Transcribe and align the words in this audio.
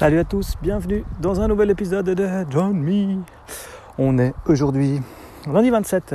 Salut 0.00 0.18
à 0.20 0.24
tous, 0.24 0.54
bienvenue 0.62 1.04
dans 1.20 1.42
un 1.42 1.48
nouvel 1.48 1.68
épisode 1.68 2.08
de 2.08 2.26
Join 2.48 2.72
Me. 2.72 3.18
On 3.98 4.16
est 4.16 4.32
aujourd'hui 4.46 5.02
lundi 5.46 5.68
27. 5.68 6.14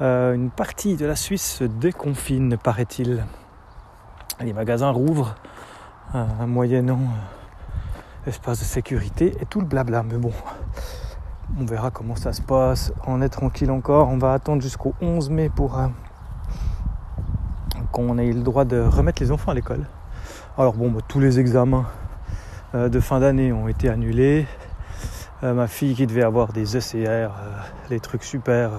Euh, 0.00 0.34
une 0.34 0.50
partie 0.50 0.96
de 0.96 1.06
la 1.06 1.14
Suisse 1.14 1.58
se 1.58 1.62
déconfine, 1.62 2.56
paraît-il. 2.58 3.24
Les 4.40 4.52
magasins 4.52 4.90
rouvrent, 4.90 5.36
euh, 6.16 6.24
moyennant 6.48 6.98
euh, 6.98 8.30
espace 8.30 8.58
de 8.58 8.64
sécurité 8.64 9.32
et 9.40 9.46
tout 9.46 9.60
le 9.60 9.66
blabla. 9.66 10.02
Mais 10.02 10.18
bon, 10.18 10.32
on 11.56 11.64
verra 11.66 11.92
comment 11.92 12.16
ça 12.16 12.32
se 12.32 12.42
passe. 12.42 12.92
On 13.06 13.22
est 13.22 13.28
tranquille 13.28 13.70
encore. 13.70 14.08
On 14.08 14.18
va 14.18 14.32
attendre 14.32 14.60
jusqu'au 14.60 14.96
11 15.00 15.30
mai 15.30 15.50
pour 15.50 15.80
qu'on 17.92 18.18
ait 18.18 18.32
le 18.32 18.42
droit 18.42 18.64
de 18.64 18.80
remettre 18.80 19.22
les 19.22 19.30
enfants 19.30 19.52
à 19.52 19.54
l'école. 19.54 19.86
Alors 20.56 20.74
bon, 20.74 20.90
bah, 20.90 20.98
tous 21.06 21.20
les 21.20 21.38
examens 21.38 21.86
euh, 21.86 22.07
de 22.74 23.00
fin 23.00 23.20
d'année 23.20 23.52
ont 23.52 23.68
été 23.68 23.88
annulés. 23.88 24.46
Euh, 25.44 25.54
ma 25.54 25.68
fille 25.68 25.94
qui 25.94 26.06
devait 26.06 26.24
avoir 26.24 26.52
des 26.52 26.76
ECR, 26.76 27.30
les 27.90 27.96
euh, 27.96 28.00
trucs 28.00 28.24
super 28.24 28.70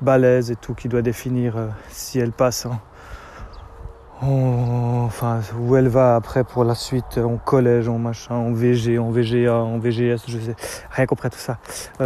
balèzes 0.00 0.52
et 0.52 0.56
tout, 0.56 0.72
qui 0.74 0.88
doit 0.88 1.02
définir 1.02 1.54
si 1.88 2.20
elle 2.20 2.30
passe 2.30 2.66
enfin 4.22 5.40
où 5.58 5.76
elle 5.76 5.88
va 5.88 6.14
après 6.14 6.44
pour 6.44 6.62
la 6.62 6.74
suite 6.74 7.18
en 7.18 7.38
collège, 7.38 7.88
en 7.88 7.98
machin, 7.98 8.34
en 8.34 8.52
VG, 8.52 8.98
en 8.98 9.10
VGA, 9.10 9.54
en 9.54 9.78
VGS, 9.78 10.24
je 10.28 10.38
sais 10.38 10.56
rien 10.90 11.06
compris 11.06 11.30
tout 11.30 11.38
ça, 11.38 11.58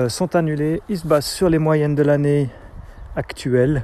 sont 0.09 0.35
annulés. 0.37 0.81
Ils 0.89 0.99
se 0.99 1.07
basent 1.07 1.27
sur 1.27 1.51
les 1.51 1.59
moyennes 1.59 1.97
de 1.97 2.05
l'année 2.05 2.51
actuelle. 3.17 3.83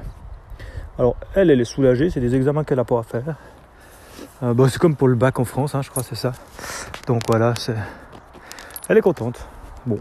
Alors 0.97 1.17
elle, 1.35 1.51
elle 1.51 1.59
est 1.59 1.65
soulagée, 1.65 2.09
c'est 2.09 2.21
des 2.21 2.33
examens 2.33 2.63
qu'elle 2.63 2.77
n'a 2.77 2.85
pas 2.85 2.99
à 2.99 3.03
faire. 3.03 3.35
Euh, 4.43 4.55
bah, 4.55 4.65
c'est 4.69 4.79
comme 4.79 4.95
pour 4.95 5.07
le 5.07 5.13
bac 5.13 5.39
en 5.39 5.45
France, 5.45 5.75
hein, 5.75 5.83
je 5.83 5.91
crois, 5.91 6.01
c'est 6.01 6.15
ça. 6.15 6.31
Donc 7.05 7.21
voilà, 7.27 7.53
elle 8.89 8.97
est 8.97 9.01
contente. 9.01 9.47
Bon, 9.85 9.99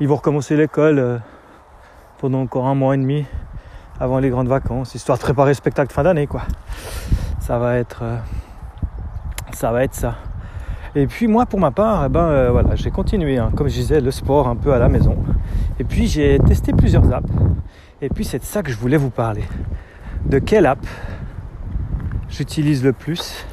ils 0.00 0.08
vont 0.08 0.16
recommencer 0.16 0.56
l'école 0.56 0.98
euh, 0.98 1.18
pendant 2.18 2.40
encore 2.40 2.66
un 2.66 2.74
mois 2.74 2.94
et 2.94 2.98
demi 2.98 3.26
avant 4.00 4.18
les 4.18 4.30
grandes 4.30 4.48
vacances, 4.48 4.94
histoire 4.94 5.18
de 5.18 5.22
préparer 5.22 5.50
le 5.50 5.54
spectacle 5.54 5.92
fin 5.92 6.02
d'année, 6.02 6.26
quoi. 6.26 6.42
Ça 7.40 7.58
va 7.58 7.76
être, 7.76 8.00
euh, 8.02 8.16
ça 9.52 9.72
va 9.72 9.84
être 9.84 9.94
ça. 9.94 10.14
Et 10.94 11.06
puis 11.06 11.26
moi, 11.26 11.44
pour 11.44 11.60
ma 11.60 11.70
part, 11.70 12.06
eh 12.06 12.08
ben 12.08 12.50
voilà, 12.50 12.76
j'ai 12.76 12.90
continué, 12.90 13.36
hein, 13.36 13.50
comme 13.54 13.68
je 13.68 13.74
disais, 13.74 14.00
le 14.00 14.10
sport 14.10 14.48
un 14.48 14.56
peu 14.56 14.72
à 14.72 14.78
la 14.78 14.88
maison. 14.88 15.16
Et 15.78 15.84
puis 15.84 16.06
j'ai 16.06 16.38
testé 16.38 16.72
plusieurs 16.72 17.12
apps. 17.12 17.28
Et 18.00 18.08
puis 18.08 18.24
c'est 18.24 18.38
de 18.38 18.44
ça 18.44 18.62
que 18.62 18.70
je 18.70 18.78
voulais 18.78 18.96
vous 18.96 19.10
parler. 19.10 19.44
De 20.24 20.38
quelle 20.38 20.64
app 20.64 20.78
j'utilise 22.30 22.82
le 22.82 22.94
plus? 22.94 23.46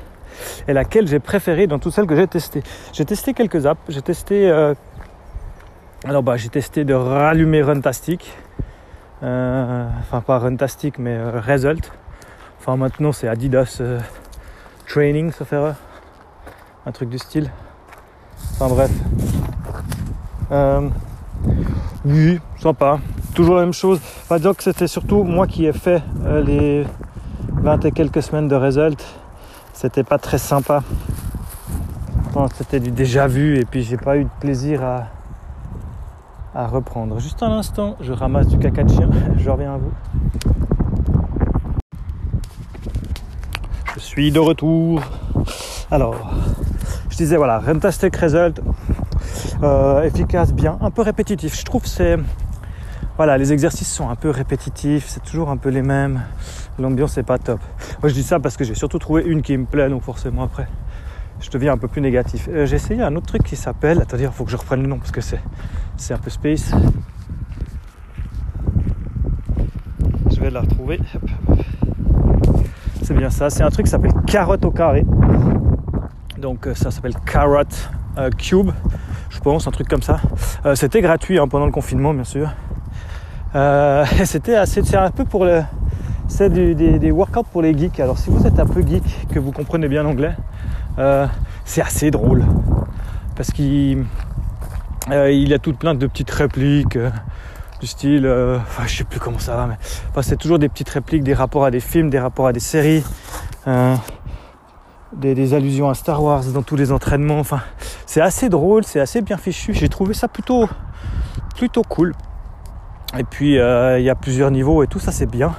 Et 0.68 0.74
laquelle 0.74 1.08
j'ai 1.08 1.20
préféré 1.20 1.68
dans 1.68 1.80
toutes 1.80 1.94
celles 1.94 2.08
que 2.08 2.16
j'ai 2.16 2.28
testées. 2.28 2.64
J'ai 2.94 3.06
testé 3.06 3.34
quelques 3.34 3.66
apps. 3.66 3.82
J'ai 3.90 4.02
testé. 4.02 4.50
Euh, 4.50 4.74
alors 6.06 6.24
bah 6.24 6.38
j'ai 6.38 6.50
testé 6.50 6.84
de 6.84 6.94
rallumer 6.94 7.62
Runtastic. 7.62 8.32
Euh, 9.24 9.88
enfin 10.02 10.22
pas 10.22 10.40
Runtastic 10.40 11.00
mais 11.00 11.16
euh, 11.16 11.40
Result. 11.40 11.92
Enfin 12.60 12.76
maintenant 12.76 13.12
c'est 13.12 13.28
Adidas 13.28 13.82
Training 14.88 15.32
ça 15.32 15.46
fait 15.46 15.60
un 16.86 16.92
truc 16.92 17.10
du 17.10 17.18
style. 17.18 17.50
Enfin 18.54 18.68
bref. 18.68 18.92
oui, 22.06 22.40
sympa. 22.58 23.00
Toujours 23.34 23.56
la 23.56 23.62
même 23.62 23.74
chose. 23.74 24.00
Enfin, 24.30 24.38
c'était 24.60 24.88
surtout 24.88 25.24
moi 25.24 25.48
qui 25.48 25.66
ai 25.66 25.74
fait 25.74 26.04
les 26.46 26.86
20 27.64 27.86
et 27.86 27.92
quelques 27.92 28.22
semaines 28.22 28.48
de 28.48 28.56
Result 28.56 29.04
c'était 29.74 30.04
pas 30.04 30.18
très 30.18 30.38
sympa. 30.38 30.84
C'était 32.56 32.80
du 32.80 32.92
déjà 32.92 33.28
vu 33.28 33.58
et 33.58 33.66
puis 33.66 33.84
j'ai 33.84 33.98
pas 33.98 34.18
eu 34.18 34.24
de 34.24 34.30
plaisir 34.40 34.84
à, 34.84 35.08
à 36.56 36.68
reprendre. 36.68 37.20
Juste 37.20 37.44
un 37.44 37.52
instant, 37.52 37.96
je 38.00 38.12
ramasse 38.12 38.48
du 38.48 38.58
caca 38.58 38.84
de 38.84 38.90
chien, 38.90 39.10
je 39.38 39.50
reviens 39.50 39.74
à 39.74 39.78
vous. 39.78 39.92
Je 43.96 44.00
suis 44.00 44.32
de 44.32 44.40
retour. 44.40 45.02
Alors, 45.92 46.32
je 47.10 47.18
disais 47.18 47.38
voilà, 47.38 47.60
Rentastic 47.60 48.16
Result, 48.16 48.60
euh, 49.62 50.02
efficace, 50.04 50.54
bien, 50.54 50.78
un 50.82 50.90
peu 50.90 51.04
répétitif. 51.04 51.56
Je 51.60 51.64
trouve 51.64 51.86
c'est 51.86 52.18
voilà, 53.18 53.38
les 53.38 53.54
exercices 53.54 53.92
sont 53.92 54.10
un 54.10 54.16
peu 54.16 54.30
répétitifs, 54.30 55.06
c'est 55.08 55.24
toujours 55.24 55.50
un 55.50 55.58
peu 55.58 55.70
les 55.70 55.84
mêmes. 55.84 56.22
L'ambiance 56.80 57.16
n'est 57.18 57.24
pas 57.24 57.38
top. 57.38 57.60
Moi 58.02 58.10
je 58.10 58.14
dis 58.14 58.24
ça 58.24 58.40
parce 58.40 58.58
que 58.58 58.64
j'ai 58.64 58.76
surtout 58.76 59.00
trouvé 59.00 59.24
une 59.24 59.42
qui 59.42 59.56
me 59.58 59.66
plaît, 59.66 59.90
donc 59.90 60.02
forcément 60.04 60.44
après 60.44 60.68
je 61.44 61.50
deviens 61.50 61.74
un 61.74 61.78
peu 61.78 61.88
plus 61.88 62.02
négatif. 62.02 62.48
Euh, 62.50 62.66
j'ai 62.66 62.78
essayé 62.78 63.02
un 63.02 63.16
autre 63.16 63.28
truc 63.28 63.44
qui 63.44 63.56
s'appelle, 63.56 64.02
attendez, 64.02 64.24
il 64.24 64.30
faut 64.30 64.46
que 64.46 64.52
je 64.52 64.58
reprenne 64.58 64.82
le 64.82 64.88
nom 64.88 64.98
parce 64.98 65.12
que 65.12 65.22
c'est, 65.22 65.42
c'est 65.98 66.14
un 66.14 66.18
peu 66.18 66.30
space. 66.30 66.74
Je 70.32 70.40
vais 70.40 70.50
la 70.50 70.62
retrouver. 70.62 71.00
C'est 73.04 73.14
bien 73.14 73.30
ça, 73.30 73.50
c'est 73.50 73.64
un 73.64 73.70
truc 73.70 73.86
qui 73.86 73.92
s'appelle 73.92 74.14
carotte 74.26 74.64
au 74.66 74.72
carré. 74.72 75.06
Donc 76.38 76.68
euh, 76.68 76.74
ça 76.74 76.92
s'appelle 76.92 77.16
Carrot 77.26 77.64
euh, 78.18 78.30
Cube, 78.32 78.72
je 79.30 79.40
pense, 79.40 79.68
un 79.68 79.72
truc 79.72 79.88
comme 79.88 80.02
ça. 80.02 80.20
c'était 80.76 81.02
gratuit 81.02 81.40
hein, 81.40 81.48
pendant 81.48 81.66
le 81.66 81.72
confinement, 81.72 82.14
bien 82.14 82.24
sûr. 82.24 82.50
c'était 84.26 84.56
assez, 84.56 84.82
c'est 84.84 84.98
un 84.98 85.12
peu 85.12 85.26
pour 85.26 85.46
le, 85.46 85.64
c'est 86.28 86.50
des, 86.50 87.12
workouts 87.12 87.44
pour 87.44 87.62
les 87.62 87.78
geeks. 87.78 88.00
Alors 88.00 88.18
si 88.18 88.30
vous 88.30 88.46
êtes 88.48 88.60
un 88.60 88.66
peu 88.66 88.82
geek, 88.82 89.28
que 89.32 89.40
vous 89.40 89.52
comprenez 89.52 89.88
bien 89.88 90.04
l'anglais, 90.04 90.36
euh, 90.98 91.28
c'est 91.66 91.82
assez 91.82 92.12
drôle. 92.12 92.44
Parce 93.36 93.52
qu'il 93.52 94.06
euh, 95.12 95.32
il 95.32 95.50
y 95.50 95.54
a 95.54 95.60
toute 95.60 95.78
plein 95.78 95.94
de 95.94 96.08
petites 96.08 96.32
répliques 96.32 96.96
euh, 96.96 97.10
du 97.80 97.88
style, 97.88 98.26
enfin 98.28 98.84
je 98.88 98.98
sais 98.98 99.04
plus 99.04 99.20
comment 99.20 99.40
ça 99.40 99.56
va, 99.56 99.68
mais 99.68 100.22
c'est 100.22 100.38
toujours 100.38 100.58
des 100.58 100.70
petites 100.70 100.90
répliques, 100.90 101.24
des 101.24 101.34
rapports 101.34 101.66
à 101.66 101.72
des 101.72 101.82
films, 101.82 102.10
des 102.10 102.20
rapports 102.20 102.48
à 102.48 102.54
des 102.54 102.62
séries, 102.62 103.04
des, 103.68 105.36
des, 105.36 105.54
allusions 105.54 105.90
à 105.90 105.94
Star 105.94 106.24
Wars 106.24 106.44
dans 106.46 106.64
tous 106.64 106.78
les 106.78 106.92
entraînements. 106.92 107.40
Enfin, 107.40 107.60
c'est 108.06 108.22
assez 108.22 108.48
drôle, 108.48 108.86
c'est 108.86 109.02
assez 109.02 109.22
bien 109.22 109.38
fichu. 109.38 109.74
J'ai 109.74 109.90
trouvé 109.90 110.14
ça 110.14 110.28
plutôt, 110.30 110.70
plutôt 111.56 111.84
cool. 111.84 112.14
Et 113.18 113.24
puis 113.24 113.56
il 113.56 114.04
y 114.04 114.10
a 114.10 114.16
plusieurs 114.16 114.52
niveaux 114.52 114.84
et 114.84 114.88
tout 114.88 115.00
ça 115.00 115.12
c'est 115.12 115.30
bien. 115.30 115.54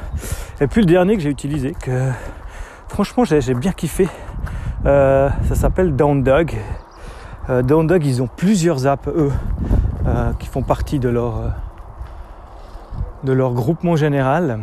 Et 0.61 0.67
puis 0.67 0.81
le 0.81 0.87
dernier 0.87 1.17
que 1.17 1.23
j'ai 1.23 1.31
utilisé, 1.31 1.75
que 1.81 2.11
franchement 2.89 3.25
j'ai 3.25 3.55
bien 3.55 3.73
kiffé, 3.73 4.09
euh, 4.87 5.31
ça 5.49 5.55
s'appelle 5.55 5.97
Down 5.97 6.23
Dog. 6.23 6.55
Euh, 7.49 7.63
Down 7.63 7.87
Dog, 7.87 8.05
ils 8.05 8.23
ont 8.23 8.29
plusieurs 8.29 8.87
apps, 8.87 9.09
eux, 9.09 9.33
euh, 10.07 10.33
qui 10.39 10.47
font 10.47 10.63
partie 10.63 10.99
de 10.99 11.09
leur, 11.09 11.55
de 13.23 13.33
leur 13.33 13.55
groupement 13.55 13.97
général. 13.97 14.61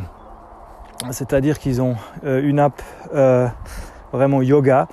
C'est-à-dire 1.09 1.57
qu'ils 1.57 1.81
ont 1.81 1.95
une 2.23 2.59
app 2.59 2.79
vraiment 4.13 4.43
yoga, 4.43 4.87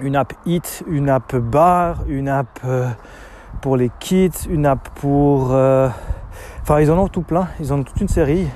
une 0.00 0.16
app 0.16 0.32
hit, 0.46 0.82
une 0.88 1.10
app 1.10 1.36
bar, 1.36 1.98
une 2.08 2.30
app 2.30 2.60
pour 3.60 3.76
les 3.76 3.90
kits, 4.00 4.30
une 4.48 4.64
app 4.64 4.88
pour... 4.94 5.54
Enfin, 6.68 6.80
ils 6.80 6.90
en 6.90 6.98
ont 6.98 7.06
tout 7.06 7.22
plein, 7.22 7.46
ils 7.60 7.72
en 7.72 7.78
ont 7.78 7.84
toute 7.84 8.00
une 8.00 8.08
série. 8.08 8.48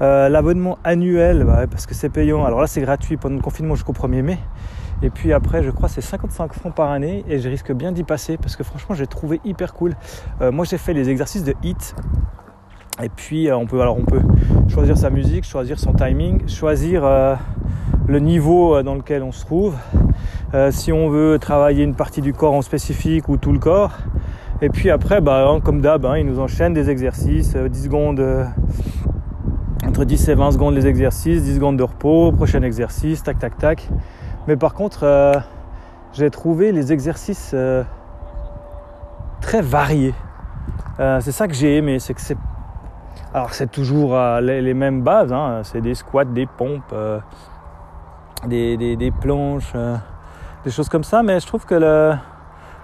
Euh, 0.00 0.30
l'abonnement 0.30 0.78
annuel, 0.84 1.44
bah 1.44 1.66
parce 1.70 1.84
que 1.84 1.92
c'est 1.94 2.08
payant. 2.08 2.46
Alors 2.46 2.62
là, 2.62 2.66
c'est 2.66 2.80
gratuit 2.80 3.18
pendant 3.18 3.36
le 3.36 3.42
confinement 3.42 3.74
jusqu'au 3.74 3.92
1er 3.92 4.22
mai. 4.22 4.38
Et 5.02 5.10
puis 5.10 5.34
après, 5.34 5.62
je 5.62 5.70
crois 5.70 5.90
c'est 5.90 6.00
55 6.00 6.54
francs 6.54 6.74
par 6.74 6.90
année 6.90 7.26
et 7.28 7.40
je 7.40 7.50
risque 7.50 7.70
bien 7.72 7.92
d'y 7.92 8.04
passer 8.04 8.38
parce 8.38 8.56
que 8.56 8.64
franchement, 8.64 8.94
j'ai 8.94 9.06
trouvé 9.06 9.38
hyper 9.44 9.74
cool. 9.74 9.92
Euh, 10.40 10.50
moi, 10.50 10.64
j'ai 10.64 10.78
fait 10.78 10.94
les 10.94 11.10
exercices 11.10 11.44
de 11.44 11.52
HIT. 11.62 11.94
Et 13.02 13.10
puis, 13.10 13.50
euh, 13.50 13.56
on 13.58 13.66
peut, 13.66 13.82
alors 13.82 13.98
on 13.98 14.06
peut 14.06 14.22
choisir 14.70 14.96
sa 14.96 15.10
musique, 15.10 15.44
choisir 15.44 15.78
son 15.78 15.92
timing, 15.92 16.48
choisir 16.48 17.02
le 18.06 18.18
niveau 18.18 18.82
dans 18.82 18.94
lequel 18.94 19.22
on 19.22 19.30
se 19.32 19.44
trouve. 19.44 19.76
si 20.70 20.90
on 20.90 21.10
veut 21.10 21.38
travailler 21.38 21.84
une 21.84 21.96
partie 21.96 22.22
du 22.22 22.32
corps 22.32 22.54
en 22.54 22.62
spécifique 22.62 23.28
ou 23.28 23.36
tout 23.36 23.52
le 23.52 23.58
corps. 23.58 23.92
Et 24.60 24.68
puis 24.68 24.90
après, 24.90 25.20
bah, 25.20 25.46
hein, 25.48 25.60
comme 25.60 25.80
d'hab, 25.80 26.06
hein, 26.06 26.18
ils 26.18 26.26
nous 26.26 26.38
enchaînent 26.38 26.74
des 26.74 26.90
exercices, 26.90 27.56
10 27.56 27.84
secondes 27.84 28.20
entre 29.86 30.04
10 30.04 30.28
et 30.28 30.34
20 30.34 30.52
secondes 30.52 30.74
les 30.74 30.86
exercices, 30.86 31.42
10 31.42 31.56
secondes 31.56 31.76
de 31.76 31.82
repos, 31.82 32.32
prochain 32.32 32.62
exercice, 32.62 33.22
tac 33.22 33.38
tac 33.38 33.58
tac. 33.58 33.88
Mais 34.46 34.56
par 34.56 34.74
contre, 34.74 35.00
euh, 35.02 35.34
j'ai 36.12 36.30
trouvé 36.30 36.72
les 36.72 36.92
exercices 36.92 37.50
euh, 37.52 37.82
très 39.40 39.60
variés. 39.60 40.14
Euh, 41.00 41.20
c'est 41.20 41.32
ça 41.32 41.48
que 41.48 41.54
j'ai 41.54 41.76
aimé, 41.76 41.98
c'est 41.98 42.14
que 42.14 42.20
c'est 42.20 42.38
alors 43.34 43.54
c'est 43.54 43.70
toujours 43.70 44.14
les, 44.42 44.74
mêmes 44.74 45.02
bases, 45.02 45.32
hein. 45.32 45.60
c'est 45.62 45.80
des 45.80 45.94
squats, 45.94 46.24
des 46.26 46.46
pompes, 46.46 46.94
des, 48.46 48.76
des, 48.76 49.10
planches, 49.10 49.72
des 50.64 50.70
choses 50.70 50.90
comme 50.90 51.04
ça, 51.04 51.22
mais 51.22 51.40
je 51.40 51.46
trouve 51.46 51.64
que 51.64 52.12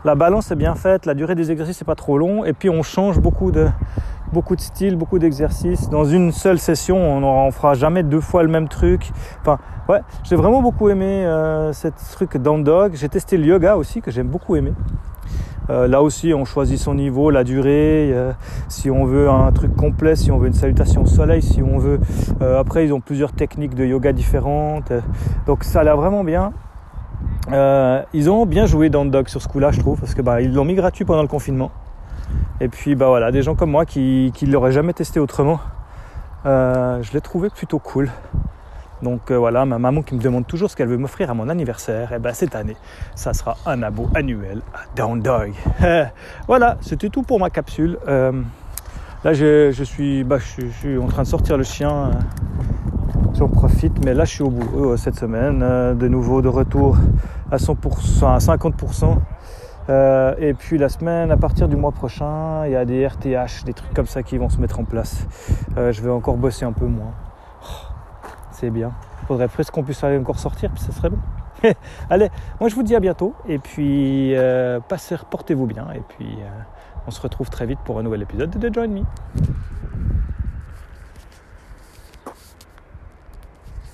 la 0.09 0.15
balance 0.15 0.51
est 0.51 0.57
bien 0.57 0.75
faite, 0.75 1.05
la 1.05 1.13
durée 1.13 1.35
des 1.35 1.51
exercices 1.51 1.83
n'est 1.83 1.85
pas 1.85 1.95
trop 1.95 2.17
long, 2.17 2.43
et 2.47 2.55
puis 2.55 2.71
on 2.71 2.83
change 2.83 3.21
beaucoup 3.21 3.51
de, 3.53 3.69
styles, 4.57 4.97
beaucoup 4.97 5.19
d'exercices. 5.19 5.91
Dans 5.91 6.05
une 6.05 6.33
seule 6.33 6.59
session, 6.59 6.97
on 6.97 7.45
ne 7.45 7.51
fera 7.51 7.75
jamais 7.75 8.03
deux 8.03 8.23
fois 8.23 8.43
le 8.43 8.49
même 8.49 8.69
truc. 8.69 9.11
Enfin, 9.43 9.59
ouais, 9.87 10.01
j'ai 10.25 10.35
vraiment 10.35 10.63
beaucoup 10.63 10.89
aimé 10.89 11.27
euh, 11.27 11.75
cette 11.75 11.97
truc 12.13 12.39
down 12.39 12.65
dog. 12.65 12.93
J'ai 12.95 13.11
testé 13.11 13.37
le 13.37 13.45
yoga 13.45 13.77
aussi, 13.77 14.01
que 14.01 14.11
j'aime 14.11 14.29
beaucoup 14.29 14.57
aimer. 14.57 14.73
là 15.69 16.01
aussi, 16.01 16.33
on 16.33 16.47
choisit 16.47 16.79
son 16.79 16.95
niveau, 16.95 17.31
la 17.31 17.45
durée, 17.45 18.15
si 18.69 18.91
on 18.91 19.05
veut 19.05 19.29
un 19.29 19.53
truc 19.53 19.77
complet, 19.77 20.17
si 20.17 20.31
on 20.31 20.39
veut 20.39 20.47
une 20.47 20.55
salutation 20.55 21.03
au 21.03 21.07
soleil, 21.07 21.43
si 21.43 21.63
on 21.63 21.77
veut. 21.77 22.01
après, 22.41 22.87
ils 22.87 22.95
ont 22.95 23.03
plusieurs 23.03 23.33
techniques 23.33 23.75
de 23.75 23.85
yoga 23.85 24.15
différentes. 24.15 24.91
donc 25.47 25.65
ça 25.65 25.81
a 25.81 25.85
l'air 25.85 25.99
vraiment 25.99 26.25
bien. 26.25 26.55
Ils 28.13 28.31
ont 28.31 28.47
bien 28.47 28.67
joué 28.67 28.91
dans 28.91 29.05
le 29.05 29.11
dog 29.11 29.29
sur 29.29 29.43
ce 29.43 29.49
coup-là, 29.49 29.71
je 29.71 29.81
trouve, 29.81 30.01
parce 30.01 30.15
que 30.15 30.23
bah, 30.23 30.41
ils 30.41 30.53
l'ont 30.53 30.65
mis 30.65 30.75
gratuit 30.75 31.05
pendant 31.05 31.23
le 31.23 31.29
confinement. 31.29 31.71
Et 32.61 32.69
puis 32.69 32.95
bah 32.95 33.07
voilà, 33.07 33.31
des 33.31 33.43
gens 33.43 33.55
comme 33.55 33.71
moi 33.71 33.87
qui 33.87 34.33
ne 34.43 34.51
l'auraient 34.51 34.73
jamais 34.73 34.93
testé 34.93 35.21
autrement, 35.21 35.61
je 36.45 37.13
l'ai 37.13 37.21
trouvé 37.21 37.51
plutôt 37.51 37.79
cool. 37.79 38.11
Donc 39.03 39.31
euh, 39.31 39.39
voilà, 39.39 39.65
ma 39.65 39.79
maman 39.79 40.03
qui 40.03 40.15
me 40.15 40.21
demande 40.21 40.47
toujours 40.47 40.71
ce 40.71 40.77
qu'elle 40.77 40.89
veut 40.89 40.97
m'offrir 40.97 41.31
à 41.31 41.35
mon 41.35 41.49
anniversaire, 41.49 42.13
et 42.13 42.17
eh 42.17 42.19
ben 42.19 42.35
cette 42.35 42.55
année, 42.55 42.77
ça 43.15 43.33
sera 43.33 43.57
un 43.67 43.83
abo 43.83 44.09
annuel 44.15 44.63
à 44.75 44.81
Down 44.97 45.21
Dog. 45.21 45.53
voilà, 46.49 46.79
c'était 46.81 47.09
tout 47.09 47.23
pour 47.23 47.39
ma 47.39 47.51
capsule. 47.51 47.99
Euh, 48.09 48.33
là, 49.25 49.33
je, 49.33 49.83
suis, 49.85 50.25
bah, 50.25 50.39
je, 50.39 50.67
suis 50.67 50.99
en 50.99 51.07
train 51.07 51.23
de 51.23 51.29
sortir 51.29 51.57
le 51.57 51.63
chien. 51.63 51.91
Euh, 51.91 52.13
j'en 53.35 53.49
profite, 53.49 54.05
mais 54.05 54.15
là, 54.15 54.25
je 54.25 54.31
suis 54.31 54.43
au 54.43 54.51
bout 54.51 54.97
cette 54.97 55.17
semaine. 55.17 55.61
de 55.61 56.09
nouveau, 56.09 56.43
de 56.43 56.49
retour 56.49 56.97
à 57.51 57.57
100%, 57.57 58.25
à 58.27 58.39
50%. 58.39 59.19
et 60.39 60.55
puis 60.55 60.79
la 60.79 60.89
semaine, 60.89 61.31
à 61.31 61.37
partir 61.37 61.69
du 61.69 61.77
mois 61.77 61.93
prochain, 61.93 62.67
il 62.67 62.73
y 62.73 62.77
a 62.77 62.85
des 62.85 63.07
RTH, 63.07 63.65
des 63.65 63.75
trucs 63.75 63.95
comme 63.95 64.07
ça 64.07 64.23
qui 64.23 64.39
vont 64.39 64.49
se 64.49 64.61
mettre 64.61 64.81
en 64.81 64.85
place. 64.85 65.27
je 65.77 66.03
vais 66.03 66.11
encore 66.11 66.37
bosser 66.37 66.65
un 66.65 66.73
peu 66.73 66.87
moins 66.87 67.13
c'est 68.59 68.71
bien. 68.71 68.93
Faudrait 69.27 69.49
presque 69.49 69.73
qu'on 69.73 69.85
puisse 69.85 70.03
aller 70.03 70.19
encore 70.19 70.39
sortir, 70.39 70.71
puis 70.73 70.83
ça 70.83 70.93
serait 70.93 71.11
bon. 71.11 71.19
Allez, 72.11 72.29
moi 72.61 72.69
je 72.69 72.75
vous 72.75 72.83
dis 72.83 72.97
à 72.97 73.01
bientôt, 73.01 73.35
et 73.47 73.59
puis 73.59 74.35
euh, 74.35 74.81
passez, 74.81 75.17
portez-vous 75.31 75.67
bien, 75.67 75.87
et 75.95 76.03
puis 76.09 76.27
euh, 76.27 76.49
on 77.07 77.11
se 77.11 77.21
retrouve 77.21 77.51
très 77.51 77.67
vite 77.67 77.79
pour 77.85 77.99
un 77.99 78.03
nouvel 78.03 78.23
épisode 78.23 78.51
de 78.51 78.75
Join 78.75 78.89
Me. 78.89 79.03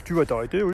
Tu 0.04 0.14
vas 0.14 0.24
t'arrêter, 0.24 0.62
oui 0.62 0.62